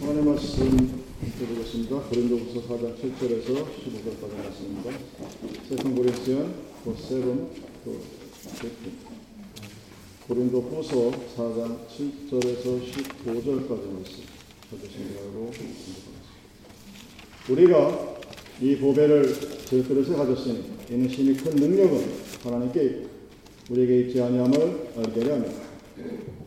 [0.00, 1.04] 하나님 말씀
[1.38, 2.00] 드리겠습니다.
[2.00, 4.90] 고린도후서 4장 7절에서 15절까지 말씀입니다.
[5.68, 6.54] Second Corinthians
[6.84, 7.48] 그 seven
[7.84, 8.00] 그
[10.26, 14.24] 고린도 후서 4장 7절에서 15절까지 말씀
[14.70, 15.50] 찾으신다고
[17.50, 18.16] 우리가
[18.60, 19.34] 이 보배를
[19.64, 22.04] 제 그릇에 가졌으니 이는 심히 큰 능력은
[22.42, 23.06] 하나님께
[23.70, 25.54] 우리에게 있지 아니함을 알게 합니다.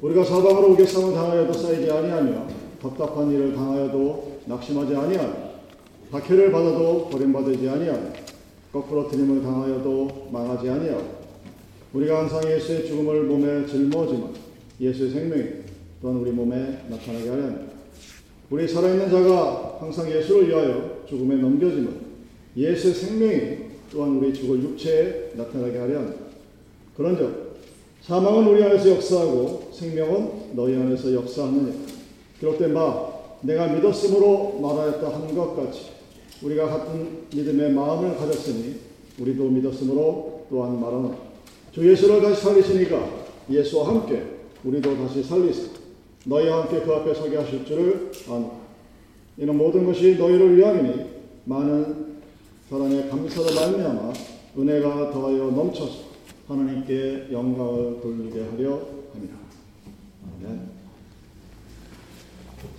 [0.01, 5.47] 우리가 사방으로 우겨싸움을 당하여도 쌓이지 아니하며 답답한 일을 당하여도 낙심하지 아니하며
[6.11, 8.27] 박해를 받아도 버림받지 아니하며
[8.71, 11.17] 거꾸로 트림을 당하여도 망하지 아니하고
[11.93, 14.33] 우리가 항상 예수의 죽음을 몸에 짊어지만
[14.79, 15.43] 예수의 생명이
[16.01, 16.55] 또한 우리 몸에
[16.89, 17.73] 나타나게 하려 합니다.
[18.49, 22.01] 우리 살아있는 자가 항상 예수를 위하여 죽음에 넘겨지면
[22.55, 23.57] 예수의 생명이
[23.91, 26.19] 또한 우리 죽을 육체에 나타나게 하려 합니다.
[26.95, 27.57] 그런즉
[28.01, 31.86] 사망은 우리 안에서 역사하고 생명은 너희 안에서 역사하느니
[32.39, 35.89] 기록된 바 내가 믿었으므로 말하였다 한것 같이
[36.41, 38.75] 우리가 같은 믿음의 마음을 가졌으니
[39.19, 41.15] 우리도 믿었으므로 또한 말하노
[41.71, 44.23] 주 예수를 다시 살리시니까 예수와 함께
[44.63, 45.69] 우리도 다시 살리사
[46.25, 48.51] 너희와 함께 그 앞에 서게 하실 줄을 아노
[49.37, 51.05] 이는 모든 것이 너희를 위함이니
[51.45, 52.17] 많은
[52.69, 54.13] 사랑의 감사로 말미암아
[54.57, 56.07] 은혜가 더하여 넘쳐서
[56.47, 58.81] 하나님께 영광을 돌리게 하려
[59.13, 59.35] 합니다.
[60.41, 60.66] 아멘.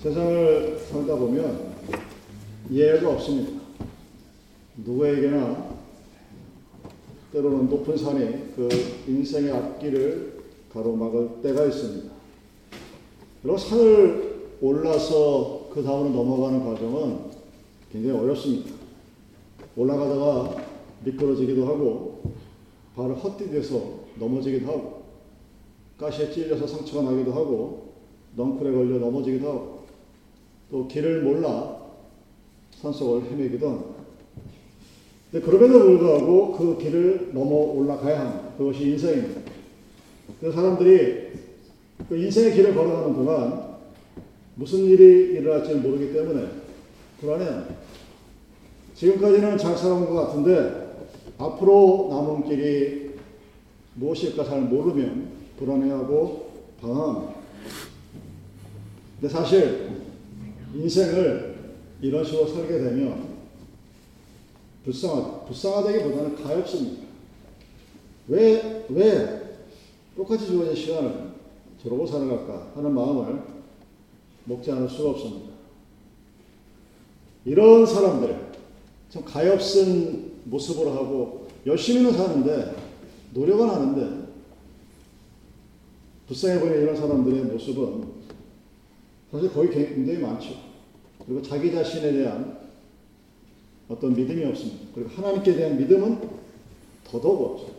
[0.02, 1.74] 세상을 살다 보면
[2.72, 3.60] 예외가 없습니다.
[4.84, 5.78] 누구에게나
[7.32, 8.68] 때로는 높은 산이 그
[9.06, 12.10] 인생의 앞길을 가로막을 때가 있습니다.
[13.42, 17.18] 그리고 산을 올라서 그 다음으로 넘어가는 과정은
[17.92, 18.72] 굉장히 어렵습니다.
[19.76, 20.56] 올라가다가
[21.04, 22.34] 미끄러지기도 하고
[22.96, 25.02] 발을 헛디뎌서 넘어지기도 하고
[25.98, 27.87] 가시에 찔려서 상처가 나기도 하고
[28.36, 29.78] 넝쿨에 걸려 넘어지기도 하고
[30.70, 31.78] 또 길을 몰라
[32.80, 33.90] 산속을 헤매기도 합니다.
[35.30, 38.48] 근데 그럼에도 불구하고 그 길을 넘어 올라가야 합니다.
[38.56, 39.40] 그것이 인생입니다.
[40.40, 41.28] 그 사람들이
[42.08, 43.76] 그 인생의 길을 걸어가는 동안
[44.54, 46.48] 무슨 일이 일어날지 모르기 때문에
[47.20, 47.74] 불안해합니다.
[48.94, 50.88] 지금까지는 잘 살아온 것 같은데
[51.38, 53.10] 앞으로 남은 길이
[53.94, 55.28] 무엇일까 잘 모르면
[55.58, 56.50] 불안해하고
[56.80, 57.37] 방황합니다.
[59.20, 60.02] 근데 사실
[60.74, 61.58] 인생을
[62.00, 63.38] 이런 식으로 살게 되면
[64.84, 65.44] 불쌍하다.
[65.46, 67.02] 불쌍하다기보다는 가엾습니다.
[68.28, 69.56] 왜, 왜
[70.16, 71.32] 똑같이 주어진 시간을
[71.82, 73.42] 저러고 살아갈까 하는 마음을
[74.44, 75.48] 먹지 않을 수가 없습니다.
[77.44, 78.52] 이런 사람들,
[79.10, 82.76] 참 가엾은 모습으로 하고 열심히는 사는데
[83.34, 84.28] 노력은 하는데
[86.26, 88.17] 불쌍해 보이는 이런 사람들의 모습은
[89.30, 90.54] 사실 거의 굉장히 많죠.
[91.24, 92.58] 그리고 자기 자신에 대한
[93.88, 94.86] 어떤 믿음이 없습니다.
[94.94, 96.18] 그리고 하나님께 대한 믿음은
[97.04, 97.78] 더더욱 없어요.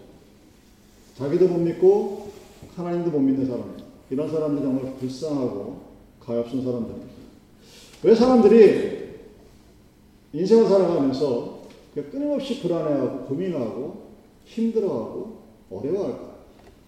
[1.18, 2.32] 자기도 못 믿고
[2.76, 3.78] 하나님도 못 믿는 사람.
[4.10, 5.82] 이런 사람들 정말 불쌍하고
[6.20, 7.10] 가엾은 사람들입니다.
[8.04, 9.10] 왜 사람들이
[10.34, 11.60] 인생을 살아가면서
[11.94, 14.10] 끊임없이 불안해하고 고민하고
[14.46, 15.40] 힘들어하고
[15.70, 16.36] 어려워할까?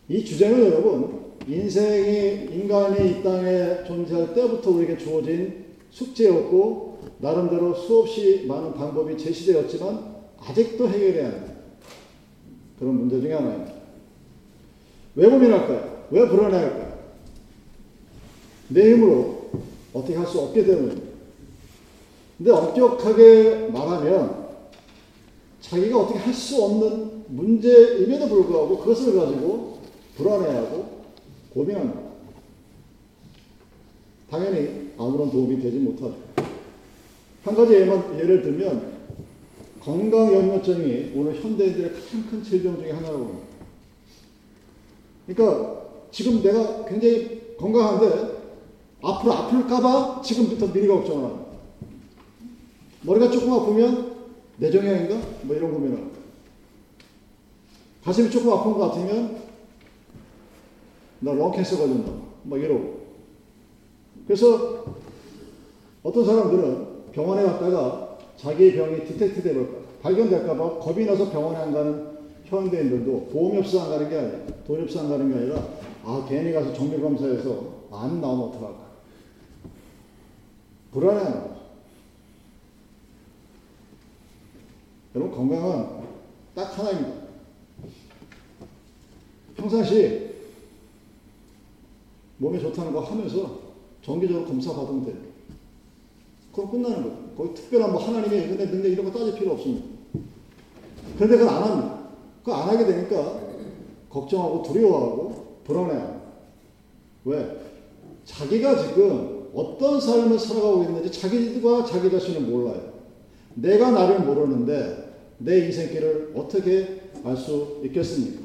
[0.10, 8.74] 이 주제는 여러분 인생이 인간이 이 땅에 존재할 때부터 우리에게 주어진 숙제였고 나름대로 수없이 많은
[8.74, 11.52] 방법이 제시되었지만 아직도 해결해야 하는
[12.80, 13.74] 그런 문제 중에 하나입니다.
[15.16, 16.06] 왜 고민할까요?
[16.12, 16.92] 왜 불안해할까요?
[18.70, 19.50] 내 힘으로
[19.94, 21.12] 어떻게 할 수 없기 때문입니다.
[22.38, 24.48] 근데 엄격하게 말하면
[25.62, 29.80] 자기가 어떻게 할 수 없는 문제임에도 불구하고 그것을 가지고
[30.18, 31.01] 불안해하고
[31.54, 32.02] 고민합니다.
[34.30, 36.16] 당연히 아무런 도움이 되지 못하죠.
[37.44, 39.02] 한 가지 예만, 예를 들면
[39.82, 43.48] 건강염려증이 오늘 현대인들의 가장 큰 질병 중에 하나라고 합니다.
[45.28, 48.42] 그러니까 지금 내가 굉장히 건강한데
[49.02, 51.52] 앞으로 아플까봐 지금부터 미리 걱정을 합니다.
[53.02, 54.16] 머리가 조금 아프면
[54.58, 55.16] 뇌종양인가?
[55.44, 56.12] 뭐 이런 고민을
[58.04, 59.41] 가슴이 조금 아픈 것 같으면
[61.22, 62.12] 나 런캔서 걸린다.
[62.44, 63.02] 뭐 이러고.
[64.28, 64.86] 그래서
[66.04, 72.12] 어떤 사람들은 병원에 갔다가 자기 병이 디텍트 돼볼까, 발견될까봐 겁이 나서 병원에 안 가는
[72.46, 73.30] 현대인들도
[73.80, 74.40] 안 가는 게 아니라,
[75.00, 75.68] 안 가는 게 아니라,
[76.04, 78.92] 아, 괜히 가서 정밀검사에서 안 나오면 어떡할까.
[80.92, 81.62] 불안해하는 거죠.
[85.16, 85.88] 여러분, 건강은
[86.56, 87.22] 딱 하나입니다.
[89.56, 90.31] 평상시
[92.42, 93.60] 몸에 좋다는 거 하면서
[94.02, 95.16] 정기적으로 검사 받으면 돼요.
[96.52, 97.18] 그럼 끝나는 거예요.
[97.38, 99.86] 거기 특별한 뭐 하나님의 은혜, 능력 이런 거 따질 필요 없습니다.
[101.18, 102.00] 그런데 그건 안 합니다.
[102.40, 103.40] 그거 안 하게 되니까
[104.10, 106.22] 걱정하고 두려워하고 불안해하고.
[107.26, 107.62] 왜?
[108.26, 112.92] 자기가 지금 어떤 삶을 살아가고 있는지 자기가 자기 자신을 몰라요.
[113.54, 118.42] 내가 나를 모르는데 내 인생길을 어떻게 알 수 있겠습니까?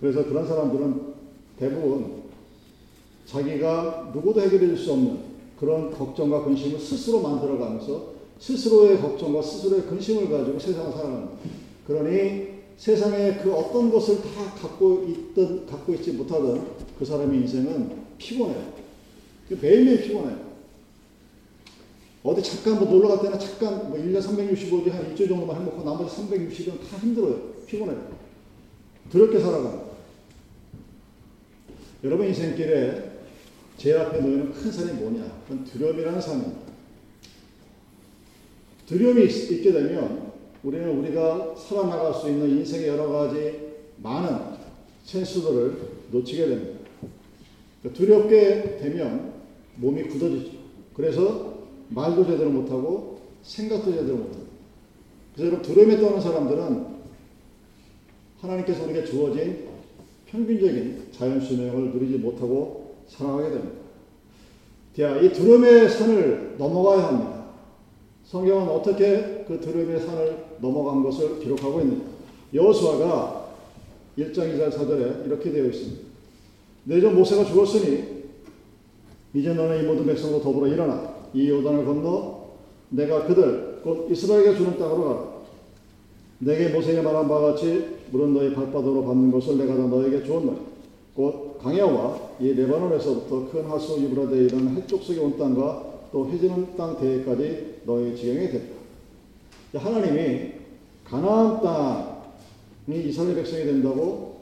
[0.00, 1.09] 그래서 그런 사람들은
[1.60, 2.22] 대부분
[3.26, 10.30] 자기가 누구도 해결해 줄 수 없는 그런 걱정과 근심을 스스로 만들어가면서 스스로의 걱정과 스스로의 근심을
[10.30, 11.28] 가지고 세상을 살아가는
[11.86, 12.48] 그러니
[12.78, 16.66] 세상에 그 어떤 것을 다 갖고 있든 갖고 있지 못하던
[16.98, 18.72] 그 사람의 인생은 피곤해요.
[19.60, 20.50] 매일매일 피곤해요.
[22.22, 26.16] 어디 잠깐 뭐 놀러 갈 때는 잠깐 뭐 1년 365일 한 일주일 정도만 해먹고 나머지
[26.16, 27.38] 360일은 다 힘들어요.
[27.66, 28.08] 피곤해요.
[29.10, 29.89] 두렵게 살아가는
[32.02, 33.10] 여러분 인생길에
[33.76, 35.42] 제 앞에 놓이는 큰 산이 뭐냐?
[35.46, 36.60] 그건 두려움이라는 산입니다.
[38.86, 40.32] 두려움이 있, 있게 되면
[40.62, 44.56] 우리는 우리가 살아나갈 수 있는 인생의 여러 가지 많은
[45.04, 45.76] 찬스들을
[46.10, 46.80] 놓치게 됩니다.
[47.94, 49.32] 두렵게 되면
[49.76, 50.52] 몸이 굳어지죠.
[50.94, 51.58] 그래서
[51.88, 54.44] 말도 제대로 못하고 생각도 제대로 못하고.
[55.34, 56.86] 그래서 여러분 두려움에 떠는 사람들은
[58.40, 59.69] 하나님께서 우리에게 주어진
[60.30, 63.80] 평균적인 자연 수명을 누리지 못하고 살아가게 됩니다.
[64.96, 67.46] 자, 이 두려움의 산을 넘어가야 합니다.
[68.24, 72.02] 성경은 어떻게 그 두려움의 산을 넘어간 것을 기록하고 있느냐.
[72.54, 73.48] 여호수아가
[74.18, 76.00] 1장 2절 4절에 이렇게 되어 있습니다.
[76.84, 78.20] 내전 모세가 죽었으니
[79.34, 82.50] 이제 너는 이 모든 백성과 더불어 일어나 이 요단을 건너
[82.90, 85.30] 내가 그들 곧 이스라엘에게 주는 땅으로 가라.
[86.38, 90.58] 내게 모세가 말한 바와 같이 물은 너희 발바닥으로 밟는 것을 내가 다 너에게 주었노니
[91.14, 96.98] 곧 강야와 이 레바논에서부터 큰 하수 유브라데에 이르는 해쪽 속에 온 땅과 또 해지는 땅
[96.98, 98.80] 대해까지 너희 지경이 됐다.
[99.74, 100.52] 하나님이
[101.04, 104.40] 가나안 땅이 이스라엘 백성이 된다고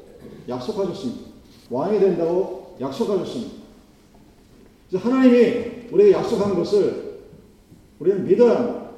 [0.49, 1.29] 약속하셨습니다.
[1.71, 3.59] 왕이 된다고 약속하셨습니다.
[4.95, 7.19] 하나님이 우리에게 약속한 것을
[7.99, 8.91] 우리는 믿어야 합니다.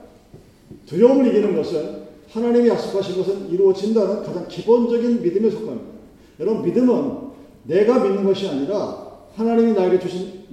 [0.87, 2.00] 두려움을 이기는 것은
[2.31, 5.91] 하나님이 약속하신 것은 이루어진다는 가장 기본적인 믿음에 속합니다.
[6.39, 7.31] 여러분, 믿음은
[7.65, 10.45] 내가 믿는 것이 아니라 하나님이 나에게 주신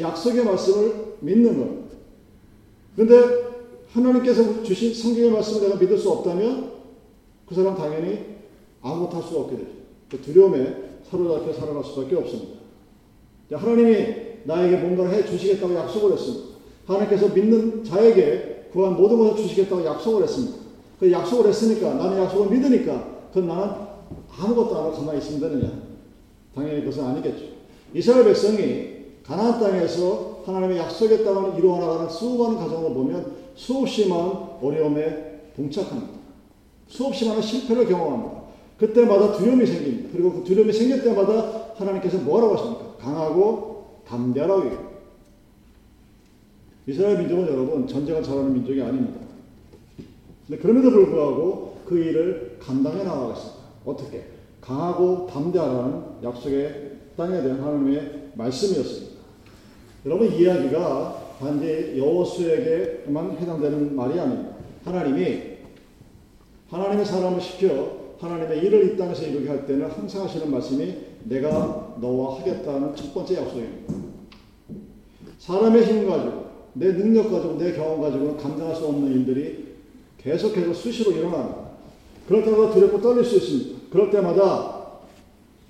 [0.00, 1.84] 약속의 말씀을 믿는 것.
[2.94, 3.44] 그런데
[3.90, 6.72] 하나님께서 주신 성경의 말씀을 내가 믿을 수 없다면
[7.46, 8.34] 그 사람 당연히
[8.82, 9.70] 아무것도 할 수가 없게 되죠.
[10.10, 10.76] 그 두려움에
[11.10, 12.60] 사로잡혀 살아갈 수밖에 없습니다.
[13.50, 16.54] 하나님이 나에게 뭔가를 해 주시겠다고 약속을 했습니다.
[16.86, 20.63] 하나님께서 믿는 자에게 구한 모든 것을 주시겠다고 약속을 했습니다.
[20.98, 23.74] 그 약속을 했으니까 나는 약속을 믿으니까 그럼 나는
[24.38, 25.72] 아무것도 안 하고 가만히 있으면 되느냐?
[26.54, 27.46] 당연히 그것은 아니겠죠.
[27.92, 28.94] 이스라엘 백성이
[29.24, 36.12] 가나안 땅에서 하나님의 약속의 땅을 이루어 나가는 수많은 과정을 보면 수없이 많은 어려움에 봉착합니다.
[36.88, 38.44] 수없이 많은 실패를 경험합니다.
[38.78, 40.08] 그때마다 두려움이 생깁니다.
[40.12, 42.96] 그리고 그 두려움이 생길 때마다 하나님께서 뭐라고 하십니까?
[42.98, 44.94] 강하고 담대하라고
[46.86, 49.23] 이스라엘 민족은 여러분 전쟁을 잘하는 민족이 아닙니다.
[50.46, 53.60] 근데 그럼에도 불구하고 그 일을 감당해 나가겠습니다.
[53.84, 54.24] 어떻게?
[54.60, 59.14] 강하고 담대하라는 약속의 땅에 대한 하나님의 말씀이었습니다.
[60.06, 64.56] 여러분 이야기가 단지 여호수에게만 해당되는 말이 아닙니다.
[64.84, 65.54] 하나님이
[66.68, 72.40] 하나님의 사람을 시켜 하나님의 일을 이 땅에서 이루게 할 때는 항상 하시는 말씀이 내가 너와
[72.40, 73.94] 하겠다는 첫 번째 약속입니다.
[75.38, 79.73] 사람의 힘 가지고 내 능력 가지고 내 경험 가지고는 감당할 수 없는 일들이
[80.24, 81.68] 계속해서 수시로 일어납니다.
[82.26, 83.90] 그럴 때마다 두렵고 떨릴 수 있습니다.
[83.90, 84.88] 그럴 때마다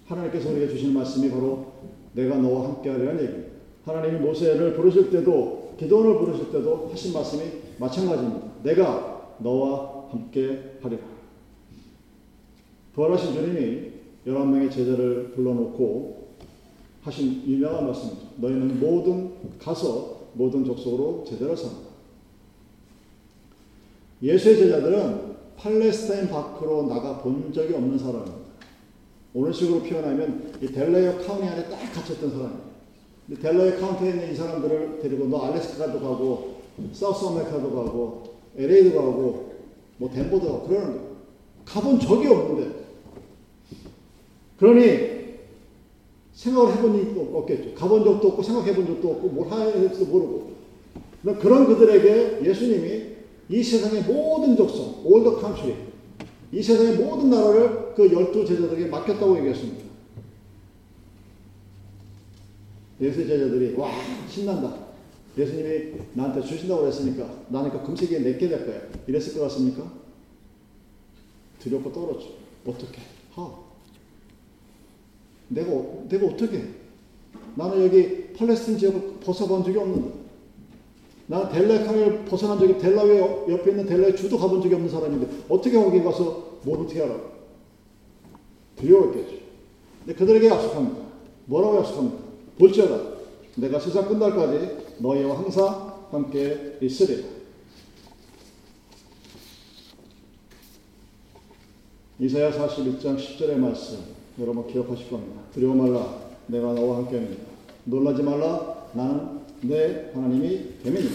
[0.06, 1.72] 하나님께서 우리에게 주시는 말씀이 바로
[2.12, 3.54] 내가 너와 함께 하리라는 얘기입니다.
[3.84, 7.42] 하나님이 모세를 부르실 때도 기도원을 부르실 때도 하신 말씀이
[7.78, 8.46] 마찬가지입니다.
[8.62, 11.02] 내가 너와 함께 하리라.
[12.94, 13.90] 부활하신 주님이
[14.24, 16.28] 11명의 제자를 불러놓고
[17.02, 18.20] 하신 유명한 말씀이죠.
[18.36, 21.83] 너희는 모든 가서 모든 족속으로 제자를 삼아.
[24.22, 28.44] 예수의 제자들은 팔레스타인 밖으로 나가 본 적이 없는 사람입니다.
[29.34, 32.64] 오늘 식으로 표현하면 이 델레어 카운티 안에 딱 갇혔던 사람입니다.
[33.40, 36.54] 델레어 County에 있는 이 사람들을 데리고 너 알래스카도 가고
[36.92, 38.22] South America도 가고
[38.56, 39.54] LA도 가고
[39.96, 41.14] 뭐 덴버도 가고 그러는 거예요.
[41.64, 42.84] 가본 적이 없는데
[44.58, 45.14] 그러니
[46.34, 47.74] 생각을 해본 일도 없겠죠.
[47.74, 50.54] 가본 적도 없고 생각해본 적도 없고 뭘 해야 할지도 모르고
[51.40, 53.13] 그런 그들에게 예수님이
[53.48, 55.74] 이 세상의 모든 족속, all the country,
[56.52, 59.84] 이 세상의 모든 나라를 그 열두 제자들에게 맡겼다고 얘기했습니다.
[63.00, 63.90] 예수 제자들이 와
[64.28, 64.84] 신난다.
[65.36, 68.80] 예수님이 나한테 주신다고 했으니까 나는 그 금세기에 내게 될 거야.
[69.08, 69.92] 이랬을 것 같습니까?
[71.58, 72.28] 두렵고 떨었죠.
[72.64, 73.00] 어떻게?
[73.34, 73.50] 하.
[75.48, 76.64] 내가, 어- 내가 어떻게 해?
[77.56, 80.23] 나는 여기 팔레스틴 지역을 벗어본 적이 없는데.
[81.26, 86.02] 나는 델라카를 벗어난 적이 델라웨 옆에 있는 델라의 주도 가본 적이 없는 사람인데 어떻게 거기
[86.02, 87.18] 가서 뭘 어떻게 알아?
[88.76, 89.36] 두려웠겠죠.
[90.04, 91.00] 근데 그들에게 약속합니다.
[91.46, 92.24] 뭐라고 약속합니까?
[92.58, 93.14] 볼지어다.
[93.56, 97.28] 내가 세상 끝날까지 너희와 항상 함께 있으리라.
[102.18, 103.98] 이사야 41장 10절의 말씀
[104.38, 105.42] 여러분 기억하실 겁니다.
[105.52, 107.42] 두려워 말라 내가 너와 함께합니다.
[107.84, 111.08] 놀라지 말라 나는 내 하나님이 됨이니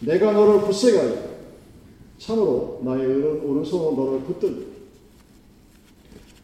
[0.00, 1.14] 내가 너를 굳세게 하리
[2.18, 4.66] 참으로 나의 오른, 오른손으로 너를 붙들리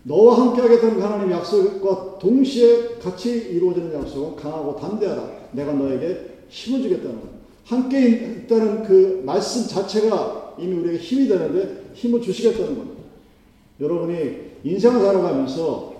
[0.04, 5.30] 너와 함께하겠다는 하나님 약속과 동시에 같이 이루어지는 약속은 강하고 담대하다.
[5.52, 7.28] 내가 너에게 힘을 주겠다는 것.
[7.64, 13.02] 함께 있다는 그 말씀 자체가 이미 우리에게 힘이 되는데 힘을 주시겠다는 겁니다.
[13.80, 15.96] 여러분이 인생을 살아가면서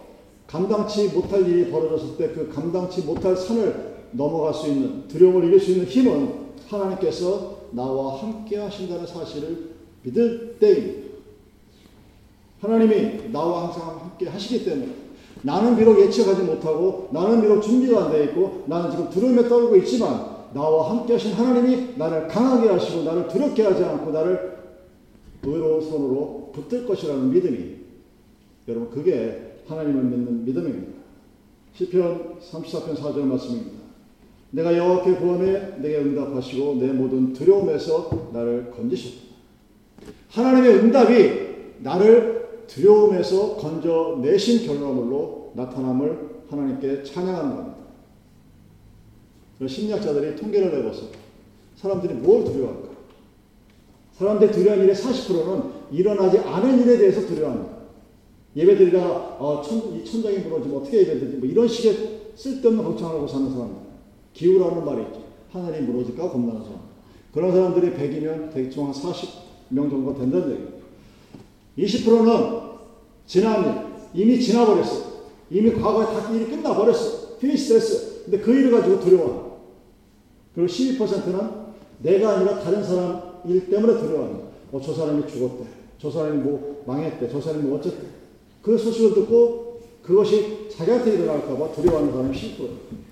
[0.47, 5.73] 감당치 못할 일이 벌어졌을 때 그 감당치 못할 산을 넘어갈 수 있는 두려움을 이길 수
[5.73, 9.71] 있는 힘은 하나님께서 나와 함께 하신다는 사실을
[10.03, 11.07] 믿을 때입니다.
[12.61, 14.89] 하나님이 나와 항상 함께 하시기 때문에
[15.43, 20.37] 나는 비록 예측하지 못하고 나는 비록 준비가 안 되어 있고 나는 지금 두려움에 떨고 있지만
[20.55, 24.57] 나와 함께 하신 하나님이 나를 강하게 하시고 나를 두렵게 하지 않고 나를
[25.43, 27.77] 의로운 손으로 붙들 것이라는 믿음이
[28.69, 30.97] 여러분 그게 하나님을 믿는 믿음입니다.
[31.75, 33.76] 시편 34편 4절 말씀입니다.
[34.57, 39.27] 내가 여호와께 구원해 내게 응답하시고 내 모든 두려움에서 나를 건지셨다.
[40.31, 41.47] 하나님의 응답이
[41.81, 47.77] 나를 두려움에서 건져내신 결과물로 나타남을 하나님께 찬양하는 겁니다.
[49.67, 51.09] 심리학자들이 통계를 내봤어요.
[51.77, 52.89] 사람들이 뭘 두려워할까?
[54.15, 57.77] 사람들이 두려워하는 일의 40%는 일어나지 않은 일에 대해서 두려워합니다.
[58.57, 61.37] 예배드리다가 어, 천, 이 천장이 무너지면 어떻게 예배드리지?
[61.37, 63.86] 뭐 이런 식의 쓸데없는 걱정을 하고 사는 사람들.
[64.37, 65.25] 기우라는 말이 있죠.
[65.51, 66.81] 하늘이 무너질까 겁나는 사람.
[67.33, 70.77] 그런 사람들이 100이면 대충 한 40명 정도 된다는 얘기예요.
[71.79, 72.61] 20%는
[73.27, 73.65] 지난
[74.15, 75.17] 일, 이미 지나버렸어.
[75.51, 77.39] 이미 과거에 다 일이 끝나버렸어.
[77.39, 78.25] finish 됐어.
[78.25, 79.61] 근데 그 일을 가지고 두려워.
[80.55, 81.67] 그리고 12%는
[82.03, 84.47] 내가 아니라 다른 사람 일 때문에 두려워합니다.
[84.73, 85.65] 어, 저 사람이 죽었대.
[85.99, 87.31] 저 사람이 뭐 망했대.
[87.31, 88.07] 저 사람이 뭐 어쨌대.
[88.61, 93.06] 그 소식을 듣고 그것이 자기한테 일어날까봐 두려워하는 사람이 10%예요.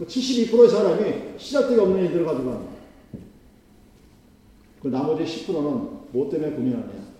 [0.00, 2.72] 그 72%의 사람이 시작되기 없는 일들을 가지고 합니다.
[4.80, 7.10] 그 나머지 10%는 뭐 때문에 고민하느냐.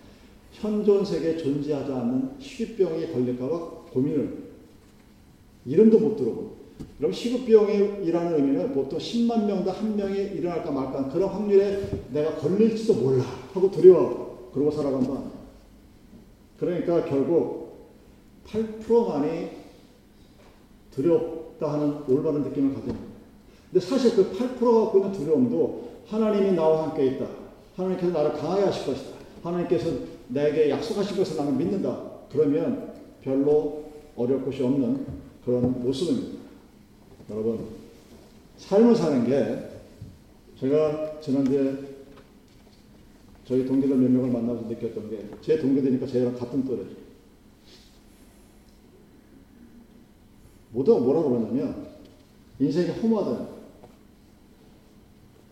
[0.53, 3.59] 현존 세계에 존재하지 않는 희귀병이 걸릴까봐
[3.91, 4.49] 고민을
[5.67, 6.55] 이름도 못 들어보고
[6.97, 13.23] 그럼 희귀병이라는 의미는 보통 10만 명당 한 명이 일어날까 말까 그런 확률에 내가 걸릴지도 몰라
[13.53, 15.21] 하고 두려워 그러고 살아간다.
[16.57, 17.91] 그러니까 결국
[18.47, 19.60] 8%만이
[20.91, 22.99] 두렵다 하는 올바른 느낌을 가집니다.
[23.71, 27.25] 근데 사실 그 8%가 갖고 있는 두려움도 하나님이 나와 함께 있다.
[27.75, 29.11] 하나님께서 나를 강하게 하실 것이다.
[29.43, 29.89] 하나님께서
[30.27, 32.01] 내게 약속하신 것을 나는 믿는다.
[32.31, 33.83] 그러면 별로
[34.15, 35.05] 어려울 것이 없는
[35.45, 36.39] 그런 모습입니다.
[37.29, 37.65] 여러분,
[38.57, 39.69] 삶을 사는 게
[40.59, 41.73] 제가 지난주에
[43.45, 47.00] 저희 동기들 몇 명을 만나서 느꼈던 게 제 동기들이니까 저희랑 같은 또래죠.
[50.71, 51.87] 모두가 뭐라고 그러냐면
[52.59, 53.61] 인생이 허무하다는 거예요.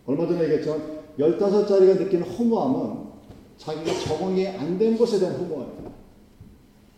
[0.06, 3.10] 얼마 전에 얘기했지만 15짜리가 느끼는 허무함은
[3.58, 5.92] 자기가 적응이 안 된 것에 대한 허무함이에요.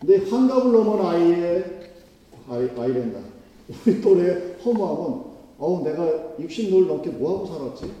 [0.00, 1.64] 근데 환갑을 넘은 아이의
[2.48, 3.20] 아이, 아이랜다.
[3.86, 7.92] 우리 또래의 허무함은 어우 내가 60노를 넘게 뭐하고 살았지?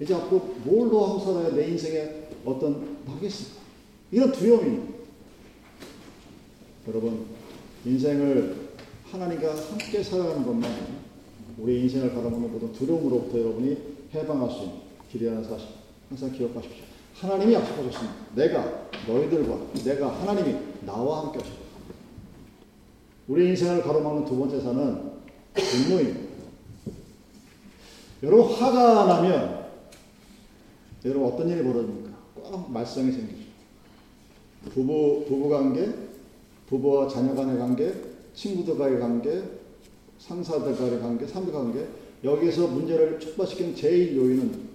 [0.00, 3.60] 이제 앞으로 뭘로 하고 살아야 내 인생에 어떤 나겠을까?
[4.10, 4.94] 이런 두려움입니다.
[6.88, 7.24] 여러분
[7.84, 8.63] 인생을
[9.14, 10.68] 하나님과 함께 살아가는 것만
[11.58, 13.76] 우리 인생을 바라보는 모든 두려움으로부터 여러분이
[14.12, 14.80] 해방할 수 있는
[15.12, 15.68] 길이라는 사실
[16.08, 16.84] 항상 기억하십시오.
[17.14, 18.14] 하나님이 약속하셨습니다.
[18.34, 21.58] 내가 너희들과 내가 하나님이 나와 함께 하셨다.
[23.28, 25.12] 우리 인생을 가로막는 두 번째 산은
[25.54, 26.34] 분노입니다.
[28.24, 29.66] 여러분 화가 나면
[31.04, 32.10] 여러분 어떤 일이 벌어집니까?
[32.34, 33.44] 꼭 말썽이 생기죠.
[34.70, 35.94] 부부 부부 관계,
[36.66, 39.42] 부부와 자녀 간의 관계, 친구들과의 관계,
[40.18, 41.88] 상사들과의 관계, 사람들 관계
[42.22, 44.74] 여기에서 문제를 촉발시키는 제일 요인은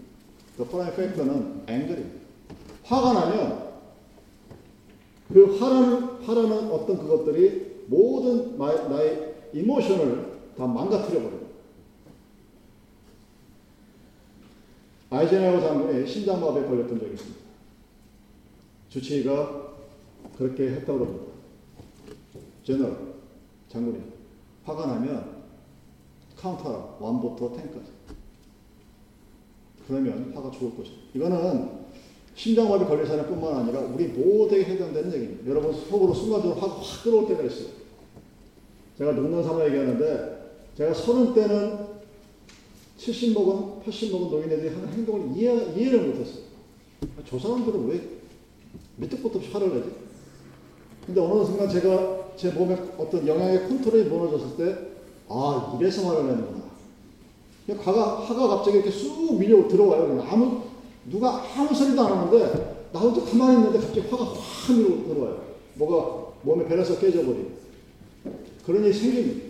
[0.57, 2.19] the prime factor는 앵글입니다.
[2.83, 3.69] 화가 나면
[5.31, 11.49] 그 화라는 화라는 어떤 그것들이 모든 나의 이모션을 다 망가뜨려 버려요.
[15.11, 17.39] 아이젠하워 장군이 심장마비에 걸렸던 적이 있습니다.
[18.89, 19.69] 주치의가
[20.37, 21.25] 그렇게 했다고 합니다.
[22.63, 23.18] General
[23.69, 23.99] 장군이
[24.65, 25.39] 화가 나면
[26.35, 27.85] count해라 one부터 ten까지.
[29.87, 30.97] 그러면 화가 죽을 것이다.
[31.13, 31.79] 이거는
[32.35, 35.49] 심장마비 걸린 사람뿐만 아니라 우리 모두에게 해당되는 얘기입니다.
[35.49, 37.67] 여러분 속으로 순간적으로 화가 확 끌어올 때가 있어요.
[38.97, 40.39] 제가 농담 삼아 얘기하는데
[40.75, 41.87] 제가 서른 때는
[42.97, 46.43] 70 먹은 80 먹은 노인애들이 하는 행동을 이해, 이해를 못했어요.
[47.27, 48.01] 저 사람들은 왜
[48.97, 49.91] 밑도 끝도 없이 화를 내지?
[51.05, 54.77] 근데 어느 순간 제가 제 몸에 어떤 영양의 컨트롤이 무너졌을 때,
[55.27, 56.69] 아, 이래서 내는구나.
[57.65, 60.25] 그냥 화가, 갑자기 이렇게 쑥 밀려 들어와요.
[60.25, 60.61] 아무,
[61.11, 65.43] 누가 아무 소리도 안 하는데, 나 혼자 가만히 있는데 갑자기 화가 확 밀려 들어와요.
[65.73, 67.59] 뭐가 몸에 배려서 깨져버리고.
[68.65, 69.49] 그런 일이 생깁니다.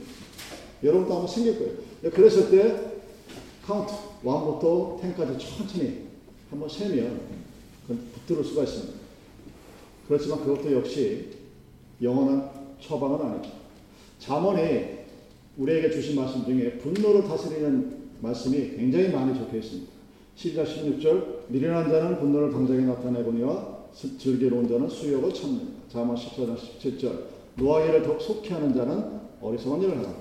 [0.84, 2.12] 여러분도 아마 생길 거예요.
[2.12, 2.92] 그랬을 때,
[3.68, 3.94] 카운트,
[4.24, 6.08] 1부터 10까지 천천히
[6.50, 7.22] 한번 세면,
[7.88, 8.94] 붙들을 수가 있습니다.
[10.08, 11.38] 그렇지만 그것도 역시
[12.02, 13.52] 영원한 처방은 아니죠.
[14.20, 15.06] 잠언에
[15.58, 19.92] 우리에게 주신 말씀 중에 분노를 다스리는 말씀이 굉장히 많이 적혀 있습니다.
[20.36, 25.66] 12절 16절 미련한 자는 분노를 당장에 나타내거니와 슬기로운 자는 수욕을 참는다.
[25.90, 27.24] 잠언 14장 17절
[27.56, 30.14] 노하기를 더 속히 하는 자는 어리석은 일을 하라.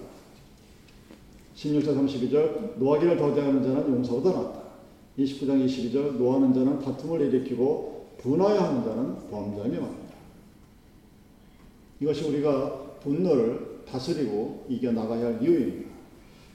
[1.54, 4.62] 16절 32절 노하기를 더디하는 자는 용서보다 낫다.
[5.18, 10.07] 29장 22절 노하는 자는 다툼을 일으키고 분하여 하는 자는 범죄함이 많다.
[12.00, 15.88] 이것이 우리가 분노를 다스리고 이겨나가야 할 이유입니다.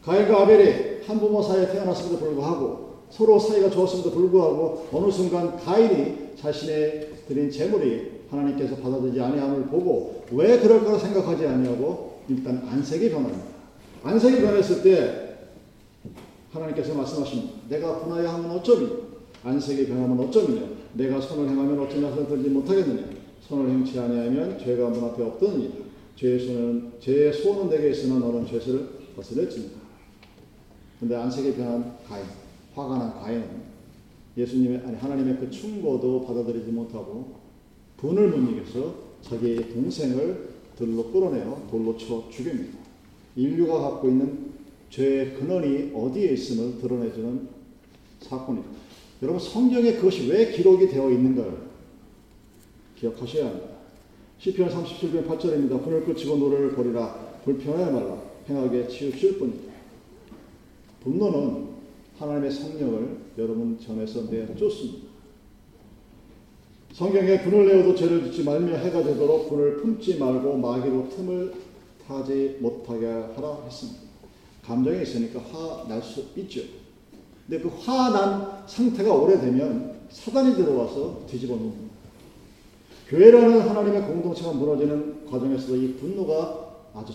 [0.04, 7.10] 가인과 아벨이 한 부모 사이에 태어났음에도 불구하고 서로 사이가 좋았음에도 불구하고 어느 순간 가인이 자신의
[7.28, 13.44] 드린 재물이 하나님께서 받아들이지 아니함을 보고 왜 그럴 까 생각하지 아니하고 일단 안색이 변합니다.
[14.04, 15.38] 안색이 변했을 때
[16.52, 17.54] 하나님께서 말씀하십니다.
[17.70, 18.90] 내가 분하여 하면 어쩌니?
[19.44, 20.62] 안색이 변하면 어쩌느냐?
[20.94, 23.23] 내가 선을 행하면 어쩌냐 손을 들지 못하겠느냐?
[23.48, 25.76] 선을 행치 아니하면 죄가 문 앞에 없더니이다.
[26.16, 29.76] 죄의 손은 죄의 소는 내게 있으나 너는 죄를 거스렸습니다.
[31.00, 32.26] 근데 안색이 변한 가인,
[32.74, 33.74] 화가 난 가인은
[34.38, 37.36] 예수님의 아니 하나님의 그 충고도 받아들이지 못하고
[37.98, 42.80] 분을 못 이겨서 자기의 동생을 들로 끌어내어 돌로 쳐 죽입니다.
[43.36, 44.54] 인류가 갖고 있는
[44.90, 47.48] 죄의 근원이 어디에 있음을 드러내주는
[48.22, 48.70] 사건입니다.
[49.22, 51.73] 여러분 성경에 그것이 왜 기록이 되어 있는가를
[53.04, 53.68] 기억하셔야 합니다.
[54.40, 55.84] 시편 37편 8절입니다.
[55.84, 57.14] 분을 끄치고 노래를 버리라.
[57.44, 58.22] 불평하여 말라.
[58.50, 59.74] 행하게 치우칠 뿐이다.
[61.04, 61.68] 분노는
[62.18, 65.08] 하나님의 성령을 여러분 전에서 내쫓습니다.
[66.94, 71.54] 성경에 분을 내어도 죄를 짓지 말며 해가 되도록 분을 품지 말고 마귀로 틈을
[72.08, 74.00] 타지 못하게 하라 했습니다.
[74.64, 76.62] 감정이 있으니까 화 날 수 있죠.
[77.48, 81.83] 근데 그 화난 상태가 오래되면 사단이 들어와서 뒤집어 놓습니다.
[83.14, 87.14] 교회라는 하나님의 공동체가 무너지는 과정에서도 이 분노가 아주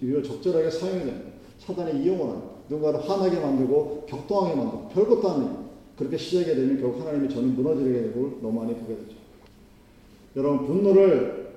[0.00, 1.30] 유효 적절하게 사용이 됩니다.
[1.58, 2.48] 사단이 이용을 합니다.
[2.70, 5.50] 누군가를 화나게 만들고 격동하게 만들고 별것도 아닌
[5.98, 9.16] 그렇게 시작이 되면 결국 하나님의 전이 무너지게 되고 너무 많이 보게 되죠.
[10.34, 11.52] 여러분 분노를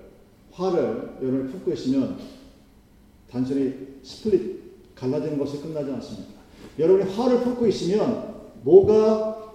[0.52, 2.18] 화를 여러분 품고 있으면
[3.30, 3.74] 단순히
[4.04, 6.28] split 갈라지는 것에 끝나지 않습니다.
[6.78, 9.54] 여러분이 화를 품고 있으면 뭐가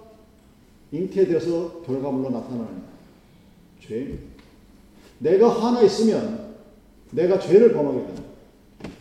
[0.91, 2.96] 잉태되어서 결과물로 나타나는
[3.79, 4.19] 죄.
[5.19, 6.55] 내가 화나 있으면
[7.11, 8.23] 내가 죄를 범하게 됩니다.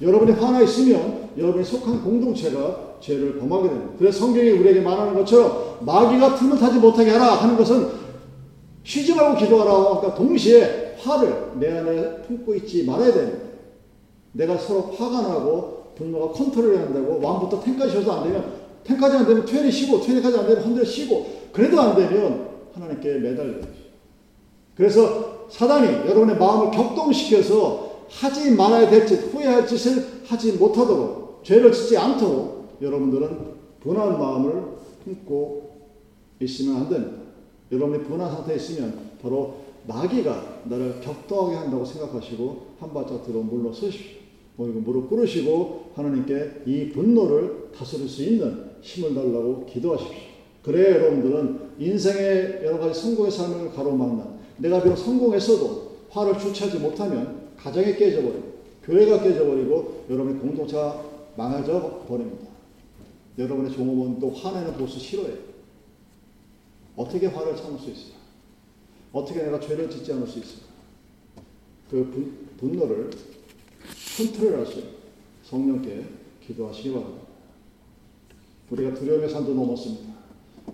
[0.01, 3.93] 여러분이 화나 있으면 여러분이 속한 공동체가 죄를 범하게 됩니다.
[3.99, 7.89] 그래서 성경이 우리에게 말하는 것처럼 마귀가 틈을 타지 못하게 하라 하는 것은
[8.85, 10.01] 쉬지 말고 기도하라.
[10.01, 13.39] 그러니까 동시에 화를 내 안에 품고 있지 말아야 됩니다.
[14.33, 18.53] 내가 서로 화가 나고 분노가 컨트롤이 안 되고 왕부터 텐까지 쉬어도 안 되면
[18.85, 23.61] 텐까지 안 되면 트웬이 쉬고 트웬까지 안 되면 헌들 쉬고 그래도 안 되면 하나님께 매달려야
[23.61, 23.86] 죠
[24.77, 31.97] 그래서 사단이 여러분의 마음을 격동시켜서 하지 말아야 될 짓, 후회할 짓을 하지 못하도록 죄를 짓지
[31.97, 34.62] 않도록 여러분들은 분한 마음을
[35.05, 35.77] 품고
[36.41, 37.17] 있으면 안 됩니다.
[37.73, 44.17] 여러분이 분한 상태에 있으면 바로 마귀가 나를 격동하게 한다고 생각하시고 한 발짝 들어 물러서십시오.
[44.57, 50.17] 무릎 꿇으시고 하나님께 이 분노를 다스릴 수 있는 힘을 달라고 기도하십시오.
[50.62, 57.97] 그래야 여러분들은 인생의 여러 가지 성공의 삶을 가로막는 내가 비록 성공했어도 화를 주체하지 못하면 가정이
[57.97, 61.03] 깨져버리고 교회가 깨져버리고 여러분의 공동체가
[61.37, 62.47] 망해져 버립니다.
[63.38, 65.37] 여러분의 종업원 또 화내는 보스 싫어해요.
[66.97, 68.16] 어떻게 화를 참을 수 있을까?
[69.12, 70.66] 어떻게 내가 죄를 짓지 않을 수 있을까?
[71.90, 73.11] 그 분노를
[74.16, 74.83] 컨트롤할 수
[75.45, 76.05] 성령께
[76.47, 77.27] 기도하시기 바랍니다.
[78.71, 80.14] 우리가 두려움의 산도 넘었습니다.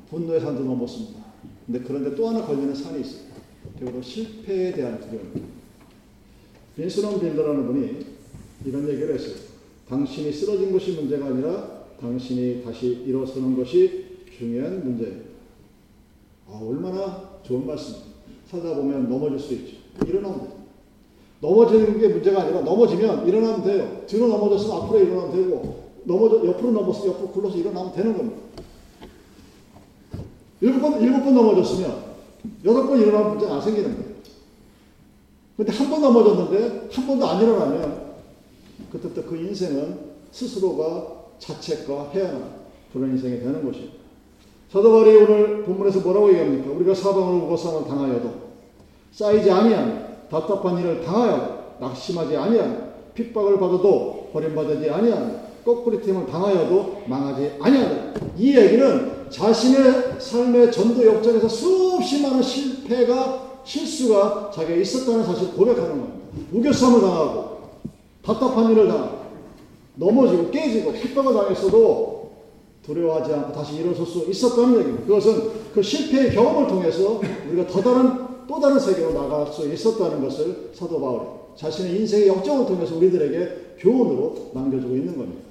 [0.08, 1.20] 분노의 산도 넘었습니다.
[1.66, 3.31] 근데 그런데 또 하나 걸리는 산이 있어요.
[3.84, 5.48] 바로 실패에 대한 두려움입니다.
[6.76, 8.06] 빈스런 빌더라는 분이
[8.64, 9.34] 이런 얘기를 했어요.
[9.88, 14.06] 당신이 쓰러진 것이 문제가 아니라 당신이 다시 일어서는 것이
[14.38, 15.20] 중요한 문제예요.
[16.48, 18.12] 아, 얼마나 좋은 말씀입니다.
[18.46, 19.76] 살다 보면 넘어질 수 있죠.
[20.06, 20.62] 일어나면 돼요.
[21.40, 24.02] 넘어지는 게 문제가 아니라 넘어지면 일어나면 돼요.
[24.06, 28.42] 뒤로 넘어졌으면 앞으로 일어나면 되고 넘어져 옆으로 넘어서 옆으로 굴러서 일어나면 되는 겁니다.
[30.60, 32.11] 일곱 번 일곱 번 넘어졌으면
[32.64, 34.12] 여덟 번 일어나면 문제가 안 생기는 거예요.
[35.56, 38.12] 근데 한 번 넘어졌는데 한 번도 안 일어나면
[38.90, 39.98] 그때부터 그 인생은
[40.32, 41.06] 스스로가
[41.38, 42.38] 자책과 해야
[42.92, 43.88] 그런 인생이 되는 것이에요.
[44.70, 46.70] 사도 바울이 오늘 본문에서 뭐라고 얘기합니까?
[46.72, 48.30] 우리가 사방으로 우거sam을 당하여도
[49.12, 52.76] 쌓이지 아니하며 답답한 일을 당하여 낙심하지 아니하며
[53.14, 55.30] 핍박을 받아도 버림받지 아니하며
[55.64, 58.20] 거꾸리 팀을 당하여도 망하지 아니하다.
[58.38, 66.14] 이 얘기는 자신의 삶의 전도 역전에서 수없이 많은 실패가 실수가 자기가 있었다는 사실을 고백하는 겁니다.
[66.52, 67.58] 우겨쌈을 당하고
[68.22, 69.22] 답답한 일을 당하고
[69.96, 72.30] 넘어지고 깨지고 핍박을 당했어도
[72.84, 75.06] 두려워하지 않고 다시 일어설 수 있었다는 얘기입니다.
[75.06, 80.70] 그것은 그 실패의 경험을 통해서 우리가 더 다른 또 다른 세계로 나갈 수 있었다는 것을
[80.74, 85.42] 사도 바울이 자신의 인생의 역정을 통해서 우리들에게 교훈으로 남겨주고 있는 겁니다.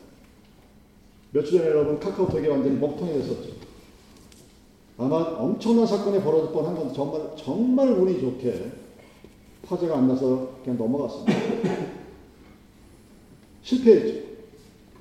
[1.32, 3.61] 몇 주 전에 여러분 카카오톡이 완전히 먹통이 됐었죠.
[4.98, 8.72] 아마 엄청난 사건이 벌어질 뻔한 건 정말 정말 운이 좋게
[9.66, 11.34] 화재가 안 나서 그냥 넘어갔습니다.
[13.64, 14.22] 실패했죠.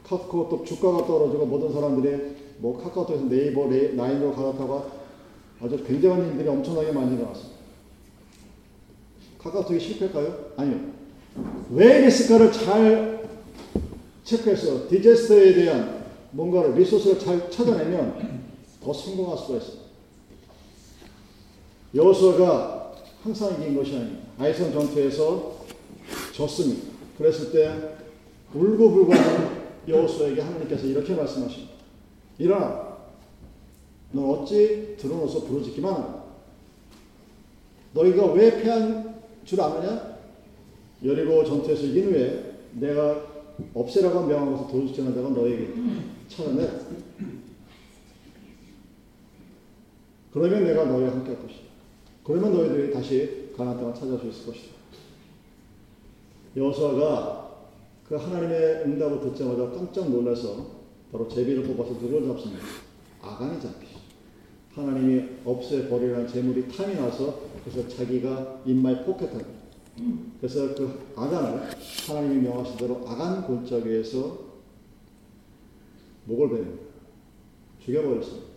[0.05, 4.85] 카카오톡 주가가 떨어지고 모든 사람들이 뭐 카카오톡에서 네이버, 라인으로 갈아타고
[5.61, 7.61] 아주 굉장한 일들이 엄청나게 많이 일어났습니다.
[9.39, 10.53] 카카오톡이 실패일까요?
[10.57, 10.79] 아니요.
[11.71, 13.29] 왜 이랬을까를 잘
[14.25, 18.41] 체크해서 디제스터에 대한 뭔가를 리소스를 잘 찾아내면
[18.83, 19.85] 더 성공할 수가 있습니다.
[21.95, 24.23] 여호수아가 항상 이긴 것이 아닙니다.
[24.39, 25.57] 아이선 전투에서
[26.35, 26.89] 졌습니다.
[27.19, 27.97] 그랬을 때
[28.55, 31.75] 울고 불고하는 여호수아에게 하나님께서 이렇게 말씀하십니다.
[32.39, 32.91] 일어나.
[34.13, 36.25] 너 어찌 들어놓서 부르짖기만 하냐.
[37.93, 40.17] 너희가 왜 패한 줄 아느냐?
[41.05, 43.27] 여리고 전투에서 이긴 후에 내가
[43.75, 45.75] 없애라고 명한 것을 도둑질한 자가 너에게
[46.29, 46.69] 찾아내.
[50.33, 51.63] 그러면 내가 너희와 함께 할 것이다.
[52.25, 54.75] 그러면 너희들이 다시 가나안 땅을 찾아올 수 있을 것이다.
[56.57, 57.51] 여호수아가
[58.09, 60.67] 그 하나님의 응답을 듣자마자 깜짝 놀라서
[61.13, 62.65] 바로 제비를 뽑아서 누굴 잡습니다.
[63.23, 63.99] 아간이 잡히죠.
[64.75, 69.45] 하나님이 없애버리라는 재물이 탐이 나서 그래서 자기가 입마에 포켓한
[70.41, 71.69] 그래서 그 아간을
[72.07, 74.39] 하나님이 명하신 대로 아간 골짜기에서
[76.25, 76.79] 목을 베는
[77.85, 78.50] 죽여버렸습니다.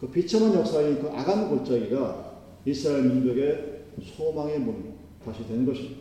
[0.00, 2.32] 그 비참한 역사인 그 아간 골짜기가
[2.64, 3.82] 이스라엘 민족의
[4.16, 6.00] 소망의 문 다시 된 것입니다.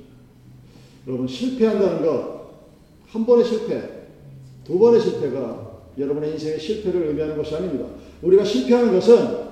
[1.07, 2.37] 여러분 실패한다는 것
[3.09, 3.81] 한 번의 실패,
[4.65, 7.85] 두 번의 실패가 여러분의 인생의 실패를 의미하는 것이 아닙니다.
[8.21, 9.47] 우리가 실패하는 것은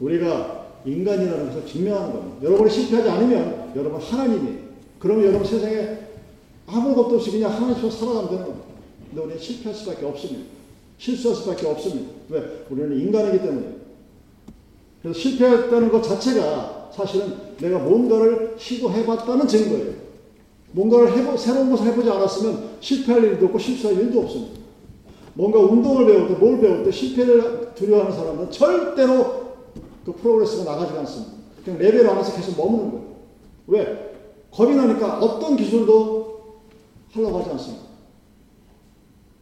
[0.00, 2.36] 우리가 인간이라는 것을 증명하는 겁니다.
[2.42, 4.58] 여러분이 실패하지 않으면 여러분 하나님이
[4.98, 5.98] 그러면 여러분 세상에
[6.66, 8.66] 아무것도 없이 그냥 하나님처럼 살아가면 되는 겁니다.
[9.08, 10.53] 근데 우리는 실패할 수밖에 없습니다.
[10.98, 12.12] 실수할 수밖에 없습니다.
[12.30, 12.66] 왜?
[12.70, 13.66] 우리는 인간이기 때문에.
[15.02, 19.92] 그래서 실패했다는 것 자체가 사실은 내가 뭔가를 시도해봤다는 증거예요.
[20.72, 24.60] 뭔가를 해보, 새로운 것을 해보지 않았으면 실패할 일도 없고 실수할 일도 없습니다.
[25.34, 29.44] 뭔가 운동을 배울 때, 뭘 배울 때 실패를 두려워하는 사람은 절대로
[30.04, 31.32] 그 progress가 나가지 않습니다.
[31.64, 33.04] 그냥 레벨 안에서 계속 머무는 거예요.
[33.66, 34.14] 왜?
[34.50, 36.24] 겁이 나니까 어떤 기술도
[37.12, 37.84] 하려고 하지 않습니다.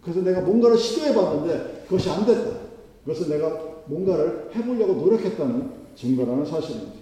[0.02, 2.50] 그래서 내가 뭔가를 시도해 봤는데 그것이 안 됐다.
[3.04, 3.48] 그것은 내가
[3.86, 6.92] 뭔가를 해보려고 노력했다는 증거라는 사실입니다.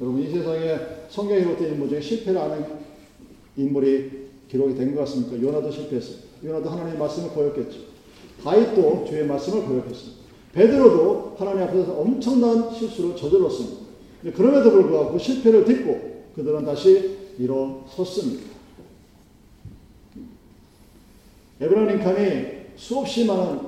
[0.00, 0.76] 여러분, 이 세상에
[1.08, 2.64] 성경에 기록된 인물 중에 실패를 하는
[3.56, 5.40] 인물이 기록이 된 것 같습니까?
[5.40, 6.16] 요나도 실패했어요.
[6.44, 7.78] 요나도 하나님의 말씀을 거역했죠.
[8.42, 10.22] 다윗도 주의 말씀을 거역했습니다.
[10.52, 13.82] 베드로도 하나님 앞에서 엄청난 실수를 저질렀습니다.
[14.36, 18.42] 그럼에도 불구하고 그 실패를 딛고 그들은 다시 일어섰습니다.
[21.62, 23.60] 에브라임 링컨이 수없이 많은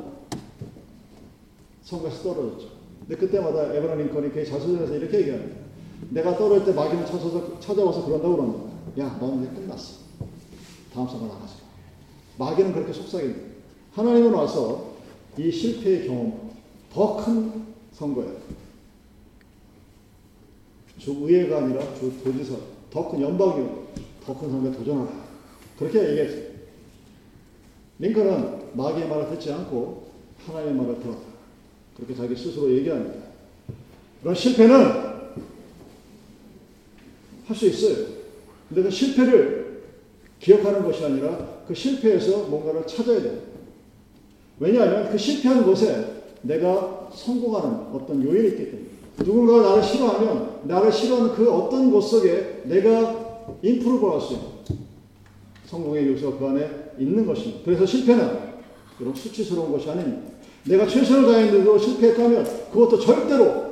[1.85, 2.69] 선거에서 떨어졌죠.
[3.01, 5.57] 근데 그때마다 에브라임 링컨이 그의 자서전에서 이렇게 얘기합니다.
[6.11, 8.75] 내가 떨어질 때 마귀는 찾아서, 찾아와서 그런다고 그럽니다.
[8.99, 10.01] 야, 너는 이제 끝났어.
[10.93, 11.55] 다음 선거 나가지
[12.39, 13.41] 마귀는 그렇게 속삭입니다.
[13.93, 14.95] 하나님은 와서
[15.39, 16.51] 이 실패의 경험,
[16.93, 18.35] 더 큰 선거예요.
[20.99, 22.57] 주 의회가 아니라 주 도지사,
[22.91, 23.85] 더 큰 연방이요.
[24.25, 25.11] 더 큰 선거에 도전하라.
[25.79, 26.54] 그렇게 얘기했어요.
[27.99, 30.09] 링컨은 마귀의 말을 듣지 않고
[30.47, 31.21] 하나님의 말을 들었다.
[31.97, 33.15] 그렇게 자기 스스로 얘기합니다.
[34.23, 35.15] 그런 실패는
[37.47, 38.07] 할 수 있어요.
[38.69, 39.83] 근데 그 실패를
[40.41, 43.39] 기억하는 것이 아니라 그 실패에서 뭔가를 찾아야 돼요.
[44.59, 48.85] 왜냐하면 그 실패한 곳에 내가 성공하는 어떤 요인이 있기 때문에
[49.19, 54.49] 누군가가 나를 싫어하면 나를 싫어하는 그 어떤 곳 속에 내가 인프루브 할수 있는
[55.75, 57.61] 성공의 요소가 그 안에 있는 것입니다.
[57.65, 58.55] 그래서 실패는
[59.01, 60.33] 여러분 수치스러운 것이 아닙니다.
[60.65, 63.65] 내가 최선을 다했는데도 실패했다면 그것도 절대로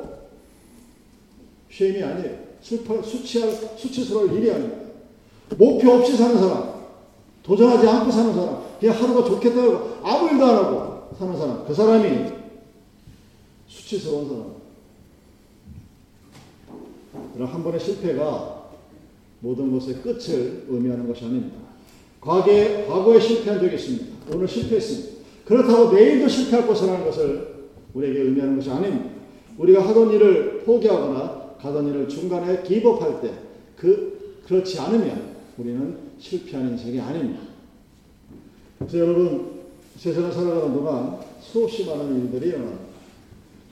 [1.71, 2.39] 쉐임이 아니에요.
[2.61, 4.83] 슬퍼, 수치할, 수치스러울 일이 아닙니다.
[5.57, 6.73] 목표 없이 사는 사람,
[7.43, 12.33] 도전하지 않고 사는 사람, 그냥 하루가 좋겠다고 아무 일도 안 하고 사는 사람, 그 사람이
[13.67, 14.53] 수치스러운 사람.
[17.35, 18.71] 그럼 한 번의 실패가
[19.41, 21.72] 모든 것의 끝을 의미하는 것이 아닙니다.
[22.23, 24.07] 과거에, 과거에 실패한 적이 있습니다.
[24.33, 25.13] 오늘 실패했습니다.
[25.45, 27.53] 그렇다고 내일도 실패할 것이라는 것을
[27.95, 29.11] 우리에게 의미하는 것이 아닙니다.
[29.59, 33.33] 우리가 하던 일을 포기하거나 가던 일을 중간에 기법할 때
[33.77, 37.41] 그, 그렇지 않으면 우리는 실패한 인생이 아닙니다.
[38.79, 39.63] 그래서 여러분,
[39.97, 42.85] 세상을 살아가는 동안 수없이 많은 일들이 일어납니다.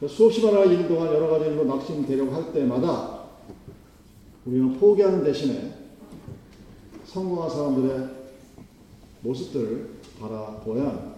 [0.00, 3.20] 그 수없이 많은 일 동안 여러 가지 일로 낙심되려고 할 때마다
[4.44, 5.74] 우리는 포기하는 대신에
[7.04, 8.19] 성공한 사람들의
[9.22, 11.16] 모습들을 바라보야.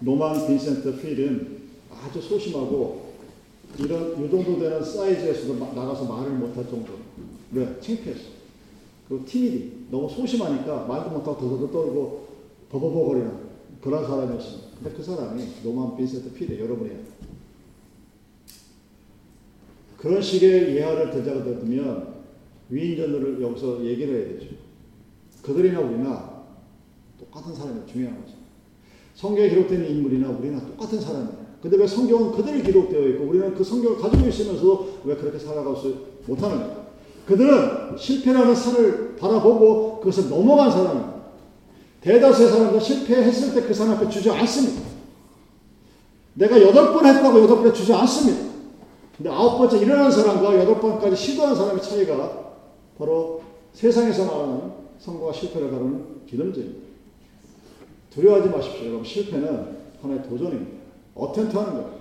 [0.00, 3.10] 노만 빈센트 필은 아주 소심하고
[3.78, 6.98] 이런 이 정도 되는 사이즈에서도 나가서 말을 못할 정도로
[7.52, 7.80] 왜?
[7.80, 8.40] 창피했어.
[9.08, 12.28] 그리고 티미디 너무 소심하니까 말도 못하고 더더더 떨고
[12.70, 14.68] 버버버거리는 그런 사람이었습니다.
[14.82, 16.90] 근데 그 사람이 노만 빈센트 필이 여러분이
[19.96, 22.20] 그런 식의 예화를 듣자고 들으면
[22.70, 24.54] 위인전들을 여기서 얘기를 해야 되죠.
[25.42, 26.29] 그들이나 우리나
[27.20, 28.34] 똑같은 사람이 중요한 거죠.
[29.14, 31.50] 성경에 기록된 인물이나 우리나 똑같은 사람이에요.
[31.62, 35.94] 근데 왜 성경은 그들이 기록되어 있고 우리는 그 성경을 가지고 있으면서도 왜 그렇게 살아가지
[36.26, 36.80] 못하느냐?
[37.26, 41.20] 그들은 실패라는 산을 바라보고 그것을 넘어간 사람입니다.
[42.00, 44.80] 대다수의 사람들은 실패했을 때 그 사람 앞에 주지 않습니다.
[46.34, 48.50] 내가 여덟 번 했다고 여덟 번 주지 않습니다.
[49.16, 52.54] 근데 아홉 번째 일어난 사람과 여덟 번까지 시도한 사람의 차이가
[52.96, 53.42] 바로
[53.74, 56.89] 세상에서 말하는 성공과 실패를 다루는 기름제입니다.
[58.10, 58.86] 두려워하지 마십시오.
[58.86, 60.80] 여러분 실패는 하나의 도전입니다.
[61.14, 62.00] 어텐트 하는 거예요.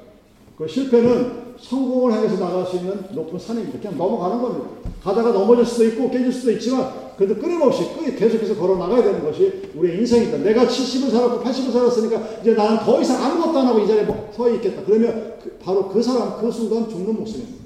[0.58, 3.80] 그 실패는 성공을 향해서 나갈 수 있는 높은 산입니다.
[3.80, 4.70] 그냥 넘어가는 겁니다.
[5.04, 7.84] 가다가 넘어질 수도 있고 깨질 수도 있지만 그래도 끊임없이
[8.18, 10.38] 계속해서 걸어 나가야 되는 것이 우리의 인생이다.
[10.38, 14.50] 내가 70을 살았고 80을 살았으니까 이제 나는 더 이상 아무것도 안 하고 이 자리에 뭐서
[14.56, 14.84] 있겠다.
[14.86, 17.60] 그러면 그, 바로 그 사람 그 순간 죽는 목숨입니다.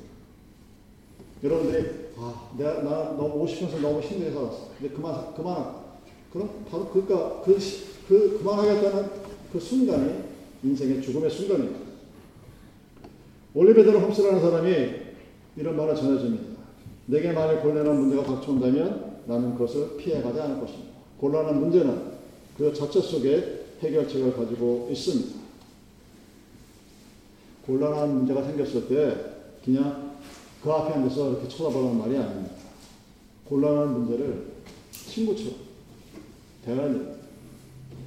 [1.43, 1.85] 여러분들이
[2.17, 4.57] 아 내가 나 너무 50평생 너무 힘들게 살았어.
[4.79, 5.83] 근데 그만 그만
[6.31, 7.57] 그럼 바로 그니까 그,
[8.13, 9.09] 그 그만하겠다는
[9.51, 10.13] 그 순간이
[10.63, 11.79] 인생의 죽음의 순간입니다.
[13.55, 14.69] 올리베드로 홈스라는 사람이
[15.55, 16.43] 이런 말을 전해줍니다.
[17.07, 20.93] 내게 만일 곤란한 문제가 닥쳐온다면 나는 그것을 피해가지 않을 것입니다.
[21.19, 22.13] 곤란한 문제는
[22.55, 25.39] 그 자체 속에 해결책을 가지고 있습니다.
[27.65, 29.15] 곤란한 문제가 생겼을 때
[29.65, 30.17] 그냥
[30.61, 32.57] 그 앞에 앉아서 이렇게 쳐다보는 말이 아닙니다.
[33.45, 34.53] 곤란한 문제를
[34.91, 35.55] 친구처럼
[36.63, 37.23] 대하는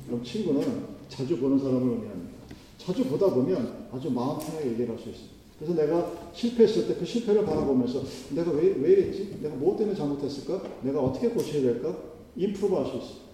[0.06, 2.36] 그럼 친구는 자주 보는 사람을 의미합니다.
[2.78, 5.34] 자주 보다 보면 아주 마음 편하게 얘기를 할 수 있습니다.
[5.58, 8.02] 그래서 내가 실패했을 때 그 실패를 바라보면서
[8.34, 9.38] 내가 왜, 왜 이랬지?
[9.42, 10.62] 내가 뭐 때문에 잘못했을까?
[10.82, 11.96] 내가 어떻게 고쳐야 될까?
[12.36, 13.26] 임프로브 할수 있어요.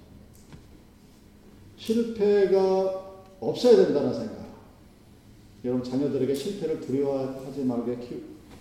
[1.77, 4.43] 실패가 없어야 된다는 생각.
[5.65, 7.99] 여러분 자녀들에게 실패를 두려워하지 말게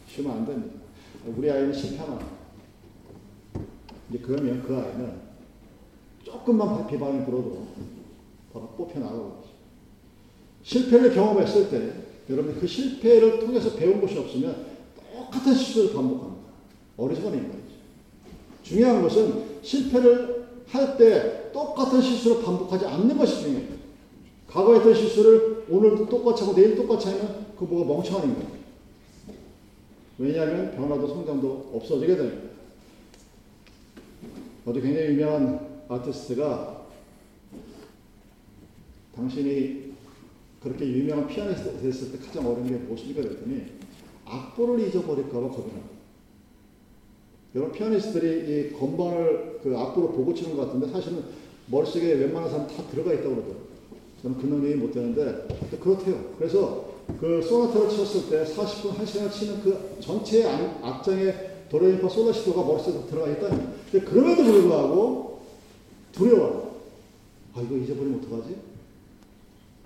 [0.09, 0.79] 키우면 안 됩니다.
[1.25, 2.19] 우리 아이는 실패하면
[4.09, 5.21] 이제 그러면 그 아이는
[6.23, 7.67] 조금만 비방이 불어도
[8.53, 9.43] 바로 뽑혀 나가고
[10.63, 11.93] 실패를 경험했을 때
[12.29, 14.65] 여러분 그 실패를 통해서 배운 것이 없으면
[15.11, 16.51] 똑같은 실수를 반복합니다.
[16.97, 17.75] 어리석은 인간이죠.
[18.63, 23.81] 중요한 것은 실패를 할 때 똑같은 실수를 반복하지 않는 것이 중요해요.
[24.47, 28.61] 과거에 했던 실수를 오늘도 똑같이 하고 내일 똑같이 하면 그 뭐가 멍청한 인간이에요.
[30.17, 32.49] 왜냐하면 변화도 성장도 없어지게 됩니다.
[34.65, 36.80] 어디 굉장히 유명한 아티스트가
[39.21, 39.91] 당신이
[40.61, 43.21] 그렇게 유명한 피아니스트 됐을 때 가장 어려운 게 무엇입니까?
[43.21, 43.65] 그랬더니
[44.25, 45.89] 악보를 잊어버릴까봐 겁이 납니다.
[47.53, 51.23] 여러분 피아니스트들이 이 건반을 그 악보로 보고 치는 것 같은데 사실은
[51.67, 53.71] 머릿속에 웬만한 사람 다 들어가 있다고 그러더라고요.
[54.21, 55.47] 저는 그 능력이 못 되는데
[55.79, 56.33] 그렇대요.
[56.37, 60.45] 그래서 그 소나타를 쳤을 때 40분, 1시간 치는 그 전체
[60.81, 65.41] 악장의 도레미파 솔라시도가 머릿속에 들어가 있다는 근데 그럼에도 불구하고
[66.11, 66.81] 두려워.
[67.53, 68.70] 아, 이거 잊어버리면 어떡하지?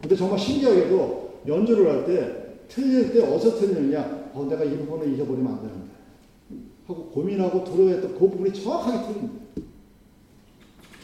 [0.01, 4.31] 근데 정말 신기하게도 연주를 할 때 틀릴 때 어디서 틀리느냐?
[4.33, 5.85] 어, 내가 이 부분을 잊어버리면 안 되는데.
[6.87, 9.45] 하고 고민하고 두려워했던 그 부분이 정확하게 틀립니다.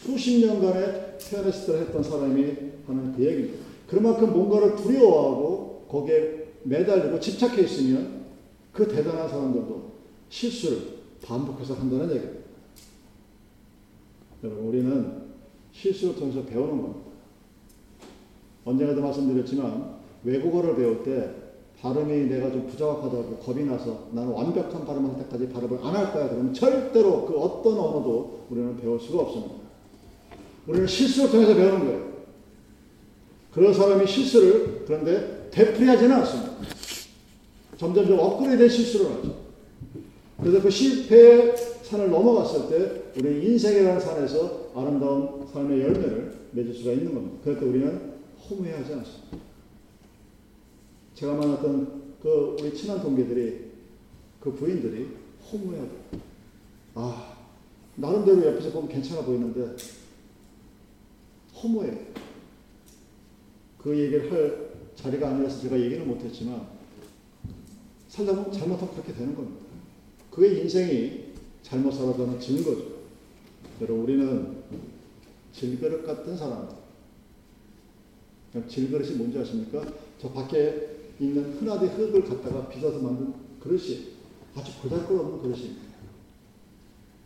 [0.03, 2.55] 수십 년간의 피아니스트를 했던 사람이
[2.87, 3.65] 하는 그 얘기입니다.
[3.87, 8.25] 그만큼 뭔가를 두려워하고 거기에 매달리고 집착해 있으면
[8.71, 9.91] 그 대단한 사람들도
[10.29, 10.79] 실수를
[11.23, 12.41] 반복해서 한다는 얘기입니다.
[14.43, 15.21] 여러분, 우리는
[15.71, 17.10] 실수를 통해서 배우는 겁니다.
[18.65, 21.29] 언젠가도 말씀드렸지만 외국어를 배울 때
[21.81, 26.29] 발음이 내가 좀 부정확하다고 겁이 나서 나는 완벽한 발음을 할 때까지 발음을 안 할 거야.
[26.29, 29.55] 그러면 절대로 그 어떤 언어도 우리는 배울 수가 없습니다.
[30.67, 32.11] 우리는 실수를 통해서 배우는 거예요.
[33.51, 36.51] 그런 사람이 실수를 그런데 되풀이하지는 않습니다.
[37.77, 39.35] 점점점 업그레이드된 실수를 하죠.
[40.39, 47.13] 그래서 그 실패의 산을 넘어갔을 때 우리 인생이라는 산에서 아름다운 삶의 열매를 맺을 수가 있는
[47.13, 47.37] 겁니다.
[47.43, 48.10] 그럴 때 우리는
[48.49, 49.37] 허무해하지 않습니다.
[51.15, 53.71] 제가 만났던 그 우리 친한 동기들이
[54.39, 55.09] 그 부인들이
[55.51, 55.91] 허무해하고
[56.95, 57.37] 아
[57.95, 59.75] 나름대로 옆에서 보면 괜찮아 보이는데
[61.55, 61.97] 허무해요.
[63.77, 66.67] 그 얘기를 할 자리가 아니라서 제가 얘기를 못했지만
[68.07, 69.65] 살다 보면 잘못하면 그렇게 되는 겁니다.
[70.31, 73.01] 그의 인생이 잘못 살아가는 증거죠.
[73.81, 74.63] 여러분 우리는
[75.53, 76.80] 질그릇 같은 사람.
[78.67, 79.85] 질그릇이 뭔지 아십니까?
[80.19, 84.11] 저 밖에 있는 흔하게 흙을 갖다가 빚어서 만든 그릇이
[84.55, 85.81] 아주 보잘것없는 그릇입니다.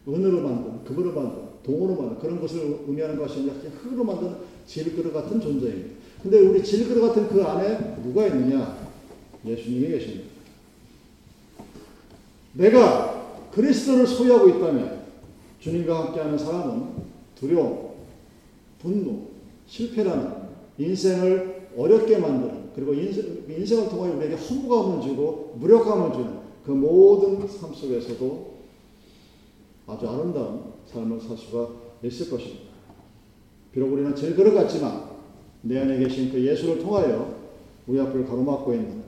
[0.08, 4.36] 은으로 만든, 금으로 만든, 동으로 만든 그런 것을 의미하는 것이 아니라 그냥 흙으로 만든
[4.68, 5.96] 질그릇 같은 존재입니다.
[6.22, 8.86] 근데 우리 질그릇 같은 그 안에 누가 있느냐?
[9.46, 10.26] 예수님이 계십니다.
[12.54, 15.06] 내가 그리스도를 소유하고 있다면
[15.60, 16.90] 주님과 함께하는 사람은
[17.36, 17.96] 두려움,
[18.80, 19.30] 분노,
[19.68, 20.45] 실패라는
[20.78, 27.48] 인생을 어렵게 만드는 그리고 인생, 인생 을 통해 우리에게 허무감을 주고 무력감을 주는 그 모든
[27.48, 28.56] 삶 속에서도
[29.88, 31.70] 아주 아름다운 삶을 살 수가
[32.04, 32.66] 있을 것입니다.
[33.72, 35.10] 비록 우리는 제일 그릇 같지만
[35.62, 37.36] 내 안에 계신 그 예수를 통하여
[37.88, 39.04] 우리 앞을 가로막고 있는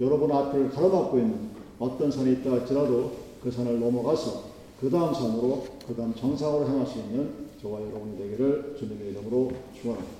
[0.00, 4.44] 여러분 앞을 가로막고 있는 어떤 산이 있다 할지라도 그 산을 넘어가서
[4.80, 10.17] 그 다음 산으로 그 다음 정상으로 향할 수 있는 저와 여러분이 되기를 주님의 이름으로 축원합니다.